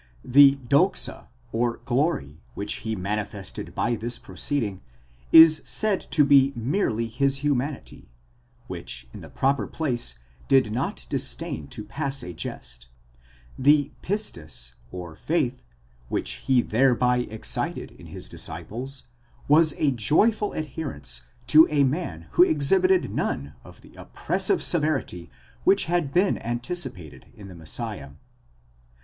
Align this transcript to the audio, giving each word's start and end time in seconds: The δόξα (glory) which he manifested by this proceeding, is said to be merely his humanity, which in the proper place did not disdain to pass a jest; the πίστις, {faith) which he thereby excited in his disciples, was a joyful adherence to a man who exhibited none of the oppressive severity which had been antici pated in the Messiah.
The 0.25 0.55
δόξα 0.67 1.27
(glory) 1.53 2.41
which 2.55 2.73
he 2.81 2.95
manifested 2.95 3.75
by 3.75 3.93
this 3.93 4.17
proceeding, 4.17 4.81
is 5.31 5.61
said 5.63 6.01
to 6.09 6.25
be 6.25 6.53
merely 6.55 7.05
his 7.07 7.43
humanity, 7.45 8.09
which 8.65 9.07
in 9.13 9.21
the 9.21 9.29
proper 9.29 9.67
place 9.67 10.17
did 10.47 10.71
not 10.71 11.05
disdain 11.11 11.67
to 11.67 11.85
pass 11.85 12.23
a 12.23 12.33
jest; 12.33 12.87
the 13.59 13.91
πίστις, 14.01 14.73
{faith) 15.23 15.61
which 16.09 16.31
he 16.47 16.63
thereby 16.63 17.17
excited 17.19 17.91
in 17.91 18.07
his 18.07 18.27
disciples, 18.27 19.03
was 19.47 19.73
a 19.77 19.91
joyful 19.91 20.53
adherence 20.53 21.27
to 21.45 21.67
a 21.69 21.83
man 21.83 22.25
who 22.31 22.41
exhibited 22.41 23.13
none 23.13 23.53
of 23.63 23.81
the 23.81 23.93
oppressive 23.93 24.63
severity 24.63 25.29
which 25.63 25.83
had 25.83 26.11
been 26.11 26.37
antici 26.37 26.91
pated 26.91 27.25
in 27.35 27.49
the 27.49 27.53
Messiah. 27.55 28.13